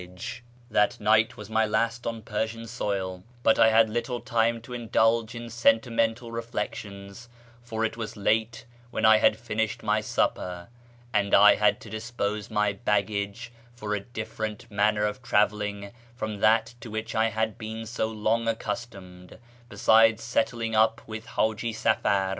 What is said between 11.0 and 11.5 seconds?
and